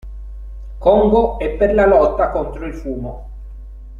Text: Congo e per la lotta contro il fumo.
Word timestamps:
Congo 0.79 1.37
e 1.37 1.49
per 1.49 1.75
la 1.75 1.85
lotta 1.85 2.31
contro 2.31 2.65
il 2.65 2.73
fumo. 2.73 3.29